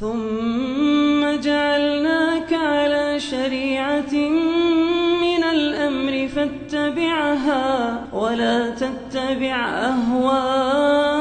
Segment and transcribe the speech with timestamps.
[0.00, 4.14] ثم جعلناك على شريعة
[5.24, 7.64] من الأمر فاتبعها
[8.14, 9.56] ولا تتبع
[9.88, 11.16] أهواء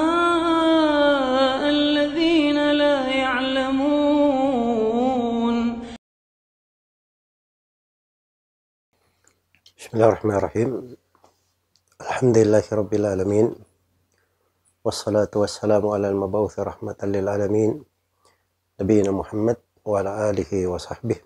[1.69, 3.85] الذين لا يعلمون.
[9.77, 10.95] بسم الله الرحمن الرحيم.
[12.01, 13.55] الحمد لله رب العالمين
[14.83, 17.94] والصلاة والسلام على المبعوث رحمة للعالمين.
[18.80, 21.16] نبينا محمد وعلى آله وصحبه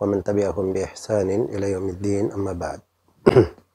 [0.00, 2.80] ومن تبعهم بإحسان إلى يوم الدين أما بعد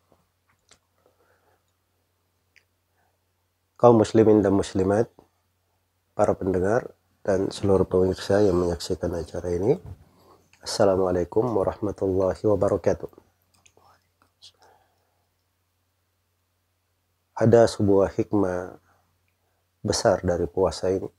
[3.75, 5.11] kaum muslimin dan muslimat
[6.15, 6.95] para pendengar
[7.27, 9.75] dan seluruh pemirsa yang menyaksikan acara ini
[10.63, 13.11] Assalamualaikum warahmatullahi wabarakatuh
[17.35, 18.79] ada sebuah hikmah
[19.83, 21.18] besar dari puasa ini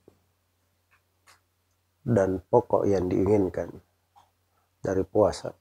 [2.02, 3.70] dan pokok yang diinginkan
[4.82, 5.54] dari puasa.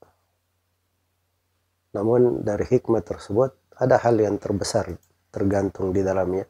[1.93, 4.97] Namun dari hikmah tersebut ada hal yang terbesar
[5.31, 6.45] tergantung di dalamnya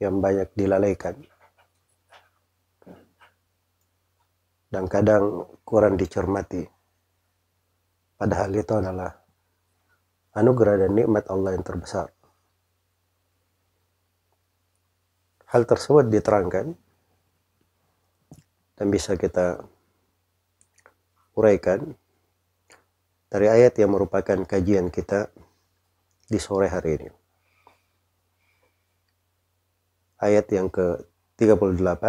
[0.00, 1.16] yang banyak dilalaikan
[4.70, 6.64] dan kadang kurang dicermati.
[8.16, 9.12] Padahal itu adalah
[10.36, 12.12] anugerah dan nikmat Allah yang terbesar.
[15.46, 16.76] Hal tersebut diterangkan
[18.76, 19.64] dan bisa kita
[21.36, 21.96] uraikan
[23.32, 25.32] dari ayat yang merupakan kajian kita
[26.28, 27.10] di sore hari ini.
[30.16, 32.04] Ayat yang ke-38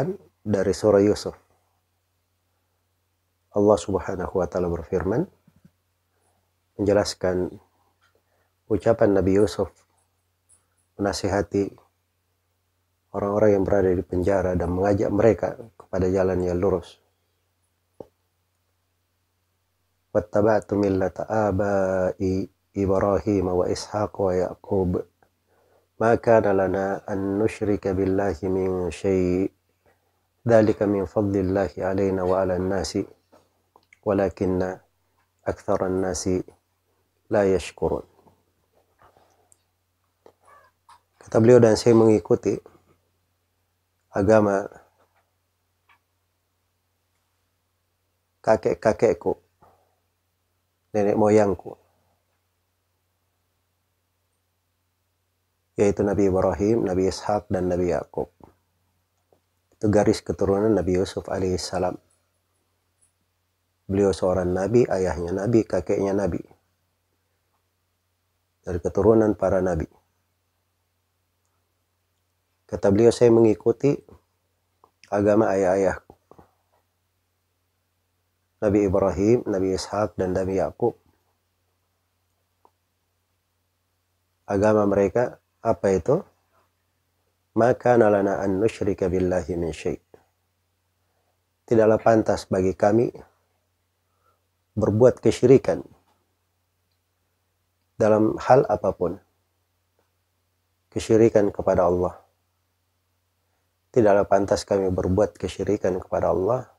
[0.48, 1.36] dari surah Yusuf.
[3.52, 5.28] Allah Subhanahu wa taala berfirman
[6.78, 7.52] menjelaskan
[8.70, 9.74] ucapan Nabi Yusuf
[11.02, 11.74] menasihati
[13.18, 15.58] orang-orang yang berada di penjara dan mengajak mereka
[15.97, 17.01] kepada jalan yang lurus.
[20.13, 25.01] Wattaba'tu millata abai Ibrahim wa Ishaq wa Yaqub.
[26.01, 29.49] Ma kana lana an nusyrika billahi min syai'
[30.43, 32.99] ذلك من فضل الله علينا وعلى الناس
[34.03, 34.79] ولكن
[35.47, 36.29] أكثر الناس
[37.31, 38.03] لا يشكرون
[41.23, 42.59] kata beliau dan saya mengikuti
[44.11, 44.67] agama
[48.48, 49.36] kakek-kakekku,
[50.96, 51.76] nenek moyangku,
[55.76, 58.32] yaitu Nabi Ibrahim, Nabi Ishak, dan Nabi Yakub.
[59.76, 62.00] Itu garis keturunan Nabi Yusuf alaihissalam.
[63.88, 66.44] Beliau seorang nabi, ayahnya nabi, kakeknya nabi.
[68.68, 69.88] Dari keturunan para nabi.
[72.68, 73.96] Kata beliau, saya mengikuti
[75.08, 76.17] agama ayah-ayahku.
[78.58, 80.98] Nabi Ibrahim, Nabi Ishak, dan Nabi Yakub.
[84.48, 86.24] Agama mereka apa itu?
[87.58, 89.98] Maka nalana an nusyrika billahi min syai.
[91.68, 93.12] Tidaklah pantas bagi kami
[94.78, 95.84] berbuat kesyirikan
[98.00, 99.20] dalam hal apa pun.
[100.94, 102.28] Kesyirikan kepada Allah
[103.98, 106.70] tidaklah pantas kami berbuat kesyirikan kepada Allah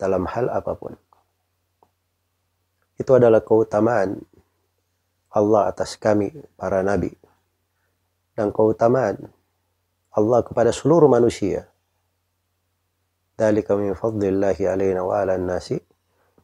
[0.00, 0.96] dalam hal apa pun.
[2.96, 4.16] Itu adalah keutamaan
[5.28, 7.12] Allah atas kami, para nabi.
[8.32, 9.28] Dan keutamaan
[10.16, 11.68] Allah kepada seluruh manusia.
[13.36, 15.76] Dalika min fadlillahi wa ala nasi,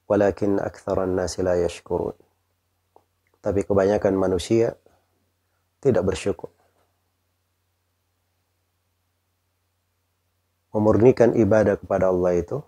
[0.05, 2.15] walakin aktharan nasi la yashkurun.
[3.41, 4.77] Tapi kebanyakan manusia
[5.81, 6.53] tidak bersyukur.
[10.77, 12.61] memurnikan ibadah kepada Allah itu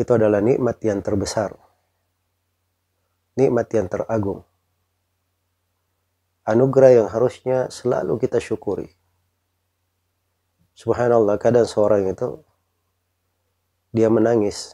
[0.00, 1.52] itu adalah nikmat yang terbesar.
[3.36, 4.48] Nikmat yang teragung.
[6.48, 8.96] Anugerah yang harusnya selalu kita syukuri.
[10.72, 12.40] Subhanallah kadang seorang itu
[13.92, 14.72] dia menangis.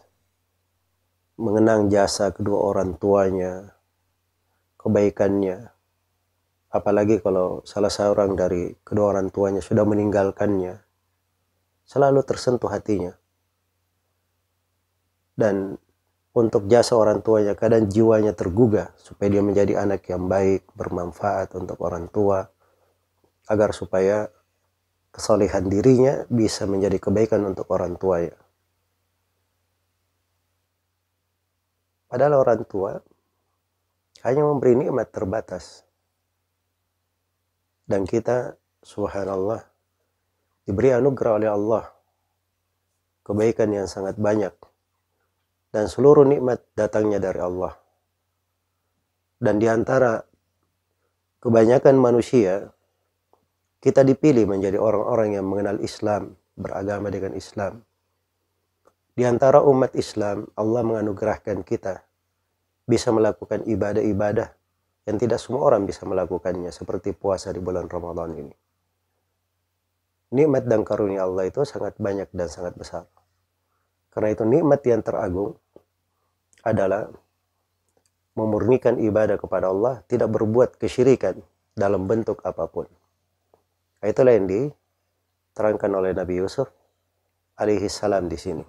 [1.36, 3.76] Mengenang jasa kedua orang tuanya
[4.78, 5.74] kebaikannya.
[6.70, 10.86] Apalagi kalau salah seorang dari kedua orang tuanya sudah meninggalkannya.
[11.82, 13.18] Selalu tersentuh hatinya.
[15.36, 15.76] Dan
[16.32, 21.76] untuk jasa orang tuanya, kadang jiwanya tergugah supaya dia menjadi anak yang baik, bermanfaat untuk
[21.84, 22.48] orang tua,
[23.48, 24.32] agar supaya
[25.12, 28.36] kesolehan dirinya bisa menjadi kebaikan untuk orang tuanya.
[32.08, 33.00] Padahal orang tua
[34.24, 35.84] hanya memberi nikmat terbatas.
[37.86, 39.62] Dan kita, subhanallah,
[40.66, 41.84] diberi anugerah oleh Allah
[43.22, 44.52] kebaikan yang sangat banyak
[45.76, 47.76] dan seluruh nikmat datangnya dari Allah.
[49.36, 50.24] Dan di antara
[51.44, 52.72] kebanyakan manusia
[53.84, 57.84] kita dipilih menjadi orang-orang yang mengenal Islam, beragama dengan Islam.
[59.12, 62.00] Di antara umat Islam, Allah menganugerahkan kita
[62.88, 64.48] bisa melakukan ibadah-ibadah
[65.04, 68.56] yang tidak semua orang bisa melakukannya seperti puasa di bulan Ramadan ini.
[70.32, 73.04] Nikmat dan karunia Allah itu sangat banyak dan sangat besar.
[74.16, 75.60] Karena itu nikmat yang teragung
[76.64, 77.04] adalah
[78.32, 81.36] memurnikan ibadah kepada Allah, tidak berbuat kesyirikan
[81.76, 82.88] dalam bentuk apa pun.
[84.00, 86.72] Itulah yang diterangkan oleh Nabi Yusuf
[87.60, 88.64] alaihi salam di sini.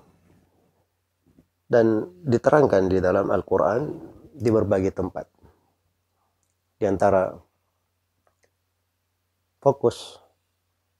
[1.63, 3.87] Dan diterangkan di dalam Al-Quran
[4.35, 5.31] di berbagai tempat.
[6.75, 7.31] Di antara
[9.63, 10.19] fokus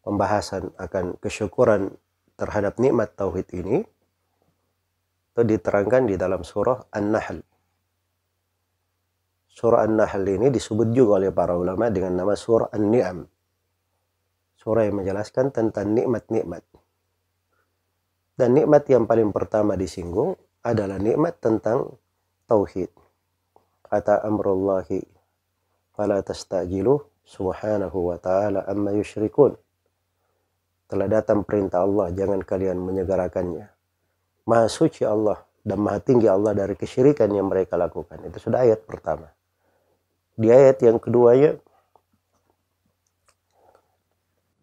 [0.08, 1.92] pembahasan akan kesyukuran
[2.40, 3.84] terhadap nikmat tauhid ini
[5.38, 7.46] itu diterangkan di dalam surah An-Nahl.
[9.54, 13.22] Surah An-Nahl ini disebut juga oleh para ulama dengan nama surah An-Ni'am.
[14.58, 16.66] Surah yang menjelaskan tentang nikmat-nikmat.
[18.34, 20.34] Dan nikmat yang paling pertama disinggung
[20.66, 21.86] adalah nikmat tentang
[22.50, 22.90] tauhid.
[23.86, 25.06] Kata amrullahi
[25.94, 29.54] fala tastajilu subhanahu wa ta'ala amma yusyrikun.
[30.90, 33.77] Telah datang perintah Allah, jangan kalian menyegarakannya
[34.48, 38.24] Maha suci Allah dan maha tinggi Allah dari kesyirikan yang mereka lakukan.
[38.24, 39.28] Itu sudah ayat pertama.
[40.40, 41.60] Di ayat yang keduanya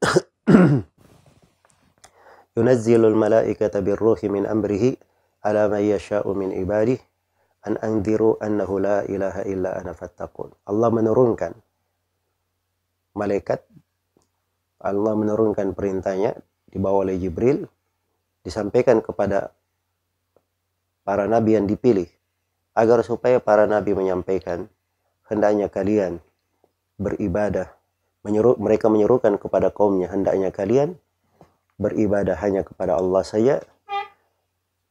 [2.57, 4.97] yunazzilul malaikata birruhi min amrihi
[5.45, 6.97] ala man yasha'u min ibadih
[7.69, 9.93] an anziru annahu la ilaha illa ana.
[10.65, 11.53] Allah menurunkan
[13.13, 13.61] malaikat
[14.85, 16.37] Allah menurunkan perintahnya
[16.69, 17.65] dibawa oleh Jibril
[18.45, 19.53] disampaikan kepada
[21.05, 22.09] para nabi yang dipilih
[22.75, 24.67] agar supaya para nabi menyampaikan
[25.31, 26.19] hendaknya kalian
[26.99, 27.71] beribadah
[28.25, 30.97] menyuruh mereka menyuruhkan kepada kaumnya hendaknya kalian
[31.77, 33.61] beribadah hanya kepada Allah saja.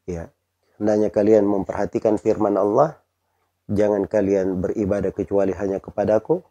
[0.05, 0.29] Ya
[0.77, 2.99] hendaknya kalian memperhatikan firman Allah
[3.71, 6.43] jangan kalian beribadah kecuali hanya kepadaku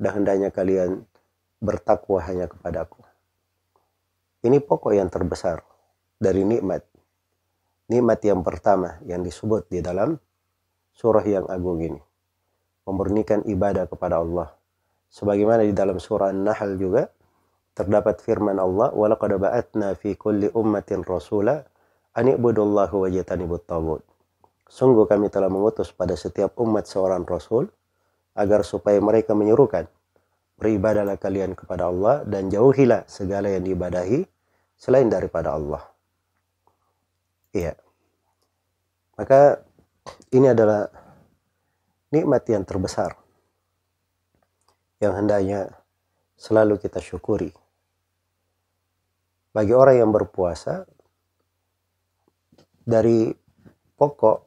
[0.00, 1.04] dan hendaknya kalian
[1.60, 3.04] bertakwa hanya kepadaku.
[4.40, 5.60] Ini pokok yang terbesar
[6.16, 6.80] dari nikmat
[7.90, 10.14] nikmat yang pertama yang disebut di dalam
[10.94, 11.98] surah yang agung ini.
[12.86, 14.54] Memurnikan ibadah kepada Allah.
[15.10, 17.10] Sebagaimana di dalam surah An-Nahl juga
[17.74, 21.66] terdapat firman Allah, "Walaqad ba'atna fi kulli ummatin rasula
[22.14, 24.06] an i'budullaha wa jatanibut tagut."
[24.70, 27.66] Sungguh kami telah mengutus pada setiap umat seorang rasul
[28.38, 29.90] agar supaya mereka menyuruhkan
[30.62, 34.22] beribadahlah kalian kepada Allah dan jauhilah segala yang diibadahi
[34.78, 35.89] selain daripada Allah.
[37.50, 37.74] Iya.
[39.18, 39.60] Maka
[40.32, 40.86] ini adalah
[42.14, 43.18] nikmat yang terbesar
[45.00, 45.72] yang hendaknya
[46.36, 47.50] selalu kita syukuri.
[49.50, 50.86] Bagi orang yang berpuasa,
[52.86, 53.34] dari
[53.96, 54.38] pokok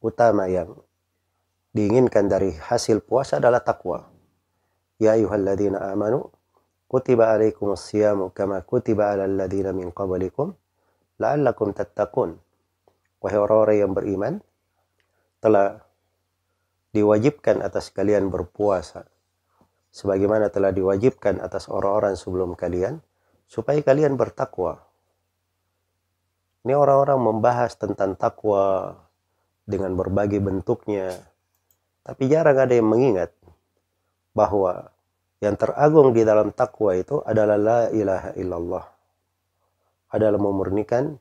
[0.00, 0.72] utama yang
[1.72, 4.08] diinginkan dari hasil puasa adalah takwa.
[4.96, 6.30] Ya ayuhalladzina amanu
[6.86, 10.54] kutiba alaikumus siyamu kama kutiba alal ladzina min qablikum
[11.22, 12.34] la'allakum tattaqun.
[13.22, 14.34] Wahai orang-orang yang beriman,
[15.38, 15.78] telah
[16.90, 19.06] diwajibkan atas kalian berpuasa
[19.92, 23.04] sebagaimana telah diwajibkan atas orang-orang sebelum kalian
[23.46, 24.80] supaya kalian bertakwa.
[26.64, 28.96] Ini orang-orang membahas tentang takwa
[29.66, 31.10] dengan berbagai bentuknya,
[32.06, 33.34] tapi jarang ada yang mengingat
[34.32, 34.94] bahwa
[35.42, 38.84] yang teragung di dalam takwa itu adalah la ilaha illallah
[40.12, 41.16] adalah memurnikan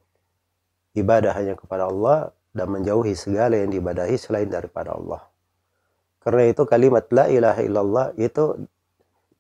[0.93, 5.23] ibadah hanya kepada Allah dan menjauhi segala yang diibadahi selain daripada Allah.
[6.21, 8.67] Karena itu kalimat la ilaha illallah itu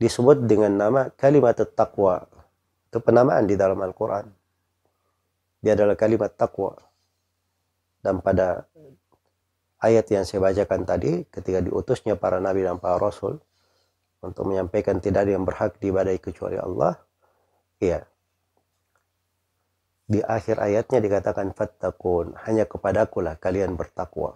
[0.01, 2.25] disebut dengan nama kalimat taqwa.
[2.89, 4.25] Itu penamaan di dalam Al-Quran.
[5.61, 6.73] Dia adalah kalimat takwa.
[8.01, 8.65] Dan pada
[9.77, 13.37] ayat yang saya bacakan tadi, ketika diutusnya para nabi dan para rasul
[14.25, 16.97] untuk menyampaikan tidak ada yang berhak diibadahi kecuali Allah,
[17.77, 18.01] iya,
[20.11, 22.35] di akhir ayatnya dikatakan fattakun.
[22.43, 24.35] Hanya kepadakulah kalian bertakwa.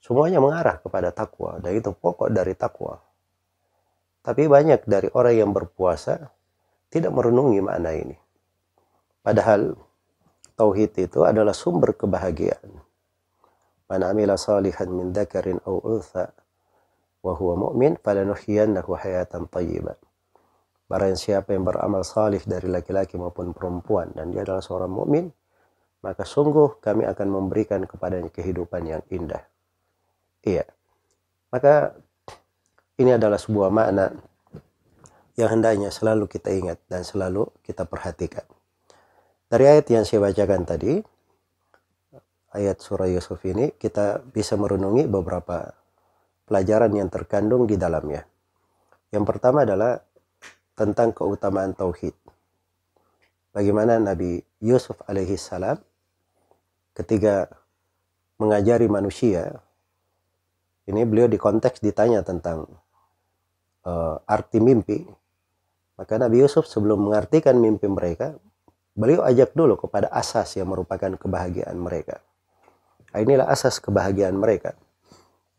[0.00, 2.96] Semuanya mengarah kepada takwa dan itu pokok dari takwa.
[4.24, 6.32] Tapi banyak dari orang yang berpuasa
[6.88, 8.16] tidak merenungi makna ini.
[9.20, 9.76] Padahal
[10.56, 12.72] tauhid itu adalah sumber kebahagiaan.
[13.92, 16.32] Man amila salihan min dzakarin aw untha
[17.20, 20.00] wa huwa mu'min falanuhyiyannahu hayatan thayyibah
[20.90, 25.30] Barang siapa yang beramal salih dari laki-laki maupun perempuan dan dia adalah seorang mukmin,
[26.02, 29.46] maka sungguh kami akan memberikan kepadanya kehidupan yang indah.
[30.42, 30.66] Iya.
[31.54, 31.94] Maka
[32.98, 34.10] ini adalah sebuah makna
[35.38, 38.42] yang hendaknya selalu kita ingat dan selalu kita perhatikan.
[39.46, 40.98] Dari ayat yang saya bacakan tadi,
[42.50, 45.70] ayat surah Yusuf ini, kita bisa merenungi beberapa
[46.50, 48.26] pelajaran yang terkandung di dalamnya.
[49.14, 50.09] Yang pertama adalah
[50.80, 52.16] tentang keutamaan tauhid.
[53.52, 55.76] Bagaimana Nabi Yusuf alaihi salam
[56.96, 57.52] ketika
[58.40, 59.60] mengajari manusia,
[60.88, 62.64] ini beliau di konteks ditanya tentang
[63.84, 65.04] uh, arti mimpi.
[66.00, 68.32] Maka Nabi Yusuf sebelum mengartikan mimpi mereka,
[68.96, 72.24] beliau ajak dulu kepada asas yang merupakan kebahagiaan mereka.
[73.12, 74.72] Nah, inilah asas kebahagiaan mereka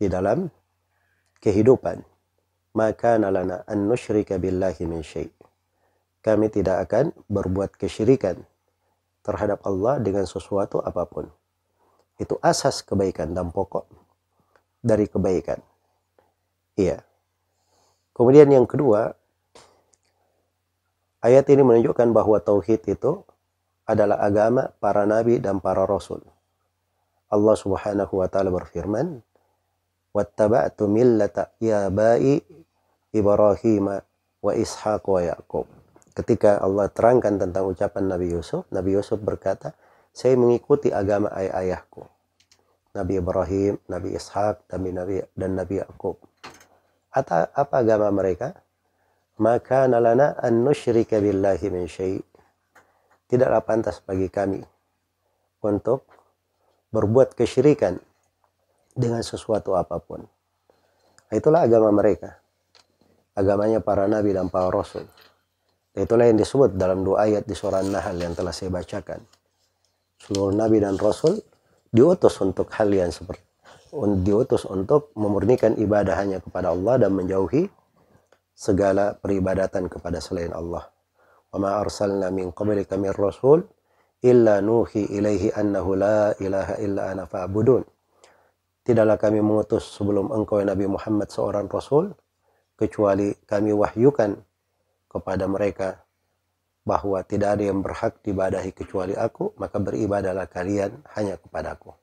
[0.02, 0.50] di dalam
[1.38, 2.02] kehidupan.
[2.72, 5.42] Maka nalana an nusyrika billahi min syai'
[6.22, 8.38] kami tidak akan berbuat kesyirikan
[9.26, 11.26] terhadap Allah dengan sesuatu apa pun.
[12.16, 13.90] Itu asas kebaikan dan pokok
[14.78, 15.58] dari kebaikan.
[16.78, 17.02] Iya.
[18.14, 19.18] Kemudian yang kedua,
[21.26, 23.26] ayat ini menunjukkan bahwa tauhid itu
[23.82, 26.22] adalah agama para nabi dan para rasul.
[27.32, 29.24] Allah Subhanahu wa taala berfirman,
[30.12, 32.40] "Wattaba'tu millata yabai
[33.12, 33.86] Ibrahim
[34.44, 39.72] wa Ishaq wa Yaqub." ketika Allah terangkan tentang ucapan Nabi Yusuf, Nabi Yusuf berkata,
[40.12, 42.04] saya mengikuti agama ayah-ayahku.
[42.92, 46.20] Nabi Ibrahim, Nabi Ishak, Nabi Nabi dan Nabi Yakub.
[47.16, 48.52] Apa, apa agama mereka?
[49.40, 52.20] Maka nalana an nusyrika billahi min syai.
[53.32, 54.60] Tidaklah pantas bagi kami
[55.64, 56.04] untuk
[56.92, 57.96] berbuat kesyirikan
[58.92, 60.24] dengan sesuatu apa pun.
[61.32, 62.36] Itulah agama mereka.
[63.32, 65.08] Agamanya para nabi dan para rasul.
[65.92, 69.20] Itulah yang disebut dalam dua ayat di surah An-Nahl yang telah saya bacakan.
[70.20, 71.40] Seluruh nabi dan rasul
[71.92, 73.52] diutus untuk hal yang seperti
[74.24, 77.68] diutus untuk memurnikan ibadah hanya kepada Allah dan menjauhi
[78.56, 80.88] segala peribadatan kepada selain Allah.
[81.52, 83.60] Wa ma arsalna min qablika min rasul
[84.24, 87.84] illa nuhi ilaihi annahu la ilaha illa ana fa'budun.
[88.82, 92.10] Tidaklah kami mengutus sebelum engkau Nabi Muhammad seorang rasul
[92.74, 94.34] kecuali kami wahyukan
[95.06, 96.02] kepada mereka
[96.82, 101.94] bahwa tidak ada yang berhak dibadahi kecuali aku, maka beribadalah kalian hanya kepadaku.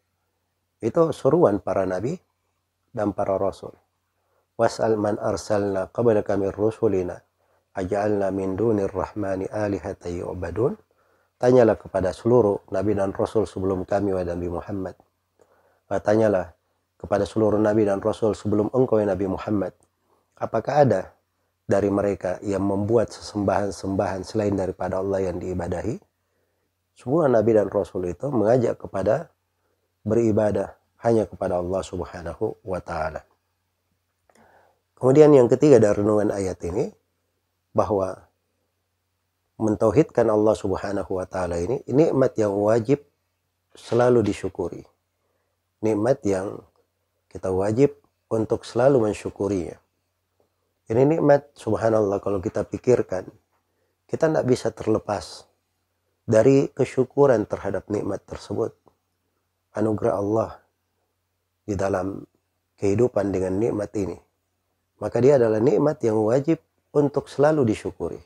[0.79, 2.15] Itu suruhan para nabi
[2.95, 3.75] dan para rasul.
[4.55, 7.19] Was'al man arsalna qabla kami rusulina
[7.75, 10.79] aja'alna min dunir rahmani alihata yu'badun.
[11.39, 14.95] Tanyalah kepada seluruh nabi dan rasul sebelum kami wa Nabi Muhammad.
[15.87, 16.58] Tanyalah
[16.99, 19.71] kepada seluruh nabi dan rasul sebelum engkau ya Nabi Muhammad.
[20.35, 21.01] Apakah ada
[21.63, 25.95] dari mereka yang membuat sesembahan-sembahan selain daripada Allah yang diibadahi,
[26.99, 29.31] semua nabi dan rasul itu mengajak kepada
[30.03, 33.23] beribadah hanya kepada Allah Subhanahu wa taala.
[34.99, 36.91] Kemudian yang ketiga dari renungan ayat ini
[37.71, 38.27] bahwa
[39.55, 42.99] mentauhidkan Allah Subhanahu wa taala ini nikmat yang wajib
[43.71, 44.83] selalu disyukuri.
[45.79, 46.59] Nikmat yang
[47.29, 47.93] kita wajib
[48.33, 49.77] untuk selalu mensyukurinya.
[50.89, 53.29] Ini nikmat subhanallah kalau kita pikirkan.
[54.09, 55.45] Kita tidak bisa terlepas
[56.25, 58.73] dari kesyukuran terhadap nikmat tersebut.
[59.77, 60.51] Anugerah Allah
[61.69, 62.25] di dalam
[62.81, 64.17] kehidupan dengan nikmat ini.
[64.97, 66.57] Maka dia adalah nikmat yang wajib
[66.89, 68.17] untuk selalu disyukuri.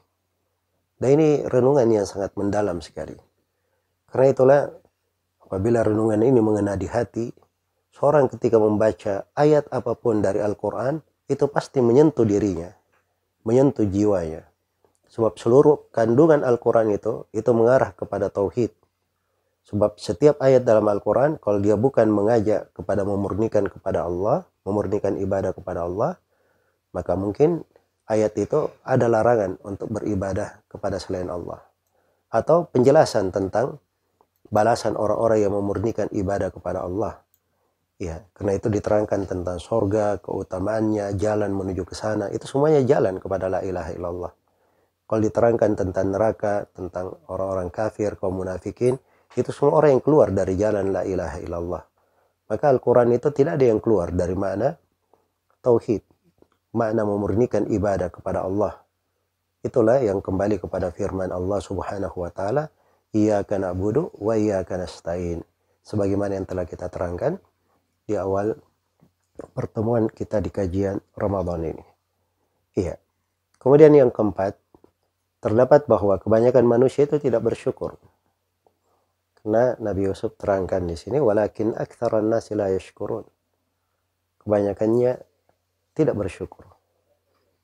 [0.95, 3.19] Dan ini renungan yang sangat mendalam sekali.
[4.07, 4.61] Karena itulah
[5.43, 7.27] apabila renungan ini mengena di hati,
[7.93, 12.73] seorang ketika membaca ayat apa pun dari Al-Quran, itu pasti menyentuh dirinya,
[13.45, 14.49] menyentuh jiwanya.
[15.13, 18.73] Sebab seluruh kandungan Al-Quran itu, itu mengarah kepada tauhid.
[19.63, 25.53] Sebab setiap ayat dalam Al-Quran, kalau dia bukan mengajak kepada memurnikan kepada Allah, memurnikan ibadah
[25.53, 26.19] kepada Allah,
[26.91, 27.63] maka mungkin
[28.09, 31.63] ayat itu ada larangan untuk beribadah kepada selain Allah.
[32.33, 33.79] Atau penjelasan tentang
[34.49, 37.23] balasan orang-orang yang memurnikan ibadah kepada Allah.
[38.03, 42.27] Ya, karena itu diterangkan tentang sorga, keutamaannya, jalan menuju ke sana.
[42.35, 44.31] Itu semuanya jalan kepada la ilaha illallah.
[45.07, 48.99] Kalau diterangkan tentang neraka, tentang orang-orang kafir, kaum munafikin,
[49.39, 51.83] itu semua orang yang keluar dari jalan la ilaha illallah.
[52.51, 54.75] Maka Al-Quran itu tidak ada yang keluar dari mana
[55.63, 56.03] tauhid,
[56.75, 58.83] makna memurnikan ibadah kepada Allah.
[59.63, 62.67] Itulah yang kembali kepada firman Allah Subhanahu wa taala,
[63.15, 65.39] "Iyyaka na'budu wa iyyaka nasta'in."
[65.87, 67.39] Sebagaimana yang telah kita terangkan,
[68.03, 68.55] di awal
[69.53, 71.85] pertemuan kita di kajian Ramadan ini.
[72.77, 72.97] Iya.
[73.57, 74.59] Kemudian yang keempat,
[75.39, 77.95] terdapat bahwa kebanyakan manusia itu tidak bersyukur.
[79.39, 83.23] Karena Nabi Yusuf terangkan di sini, walakin aktsaran nasi la yashkurun.
[84.43, 85.19] Kebanyakannya
[85.95, 86.67] tidak bersyukur.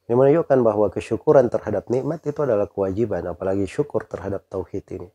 [0.10, 5.10] Ini menunjukkan bahwa kesyukuran terhadap nikmat itu adalah kewajiban, apalagi syukur terhadap tauhid ini.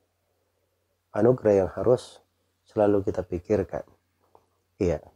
[1.10, 2.22] Anugerah yang harus
[2.70, 3.82] selalu kita pikirkan.
[4.78, 5.13] Iya.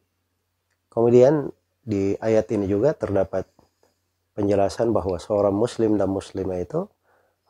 [0.98, 1.54] Kemudian
[1.86, 3.46] di ayat ini juga terdapat
[4.34, 6.90] penjelasan bahwa seorang muslim dan muslimah itu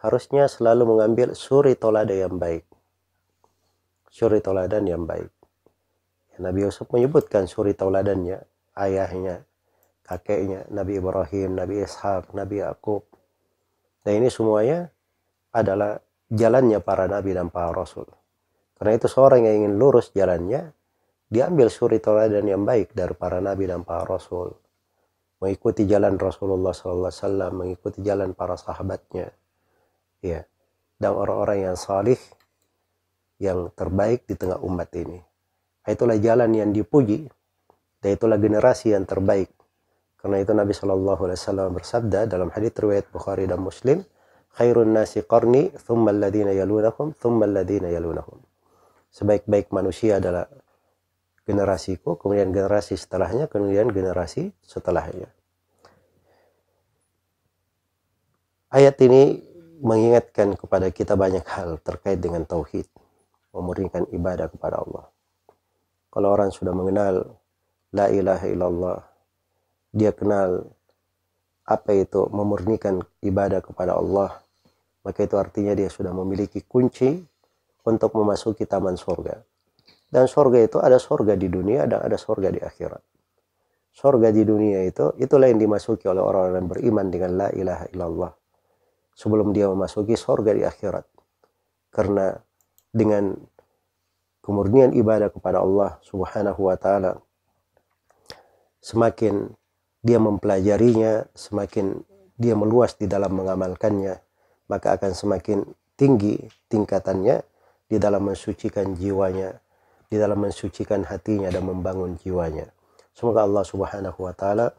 [0.05, 2.69] harusnya selalu mengambil suri tolada yang baik
[4.09, 5.31] suri tauladan yang baik.
[6.39, 8.39] Nabi Yusuf menyebutkan suri tauladannya,
[8.79, 9.43] ayahnya,
[10.07, 13.07] kakeknya, Nabi Ibrahim, Nabi Ishak, Nabi Yakub.
[14.07, 14.87] Dan ini semuanya
[15.51, 15.99] adalah
[16.31, 18.07] jalannya para nabi dan para rasul.
[18.79, 20.71] Karena itu seorang yang ingin lurus jalannya,
[21.29, 24.57] diambil suri tauladan yang baik dari para nabi dan para rasul.
[25.39, 29.31] Mengikuti jalan Rasulullah SAW, mengikuti jalan para sahabatnya.
[30.19, 30.51] Ya.
[30.99, 32.19] Dan orang-orang yang salih
[33.39, 35.23] yang terbaik di tengah umat ini.
[35.87, 37.31] Itulah jalan yang dipuji
[38.03, 39.55] dan itulah generasi yang terbaik.
[40.19, 44.03] Karena itu Nabi Shallallahu Alaihi Wasallam bersabda dalam hadits riwayat Bukhari dan Muslim,
[44.59, 48.43] khairun nasi qarni, thumma alladhina yalunahum, thumma alladhina yalunahum.
[49.15, 50.51] Sebaik-baik manusia adalah
[51.49, 55.33] generasiku, kemudian generasi setelahnya, kemudian generasi setelahnya.
[58.69, 59.41] Ayat ini
[59.81, 62.85] mengingatkan kepada kita banyak hal terkait dengan tauhid
[63.57, 65.09] memurnikan ibadah kepada Allah.
[66.13, 67.41] Kalau orang sudah mengenal
[67.97, 69.01] la ilaha illallah,
[69.97, 70.69] dia kenal
[71.65, 74.37] apa itu memurnikan ibadah kepada Allah,
[75.01, 77.25] maka itu artinya dia sudah memiliki kunci
[77.89, 79.41] untuk memasuki taman surga.
[80.09, 83.03] Dan surga itu ada surga di dunia dan ada surga di akhirat.
[83.93, 88.33] Surga di dunia itu, itulah yang dimasuki oleh orang-orang yang beriman dengan la ilaha illallah.
[89.13, 91.05] Sebelum dia memasuki surga di akhirat.
[91.93, 92.33] Karena
[92.89, 93.37] dengan
[94.49, 97.21] kemurnian ibadah kepada Allah Subhanahu wa taala
[98.81, 99.53] semakin
[100.01, 102.01] dia mempelajarinya semakin
[102.41, 104.17] dia meluas di dalam mengamalkannya
[104.73, 105.69] maka akan semakin
[106.01, 107.45] tinggi tingkatannya
[107.93, 109.61] di dalam mensucikan jiwanya
[110.09, 112.73] di dalam mensucikan hatinya dan membangun jiwanya
[113.13, 114.73] semoga Allah Subhanahu wa taala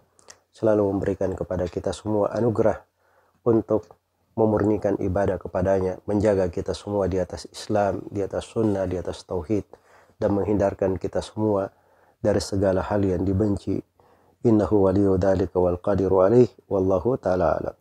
[0.53, 2.81] selalu memberikan kepada kita semua anugerah
[3.45, 3.99] untuk
[4.39, 9.67] memurnikan ibadah kepadanya, menjaga kita semua di atas Islam, di atas sunnah, di atas tauhid,
[10.15, 11.67] dan menghindarkan kita semua
[12.23, 13.79] dari segala hal yang dibenci.
[14.47, 14.87] Innahu
[15.19, 16.23] dhalika wal qadiru
[16.71, 17.75] wallahu ta'ala alam.